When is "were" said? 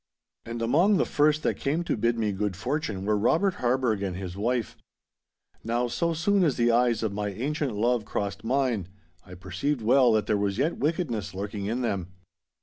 3.05-3.15